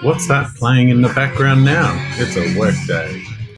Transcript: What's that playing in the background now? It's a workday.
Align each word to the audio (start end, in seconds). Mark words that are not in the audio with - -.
What's 0.00 0.28
that 0.28 0.54
playing 0.54 0.90
in 0.90 1.02
the 1.02 1.08
background 1.08 1.64
now? 1.64 1.92
It's 2.18 2.36
a 2.36 2.56
workday. 2.56 3.24